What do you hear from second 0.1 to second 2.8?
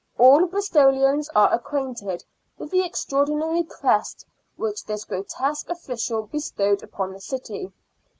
All Bristolians are acquainted with